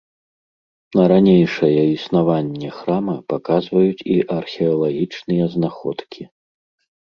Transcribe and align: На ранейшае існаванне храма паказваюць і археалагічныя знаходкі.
На 0.99 1.03
ранейшае 1.11 1.81
існаванне 1.97 2.69
храма 2.79 3.15
паказваюць 3.35 4.03
і 4.17 4.19
археалагічныя 4.39 5.43
знаходкі. 5.57 6.23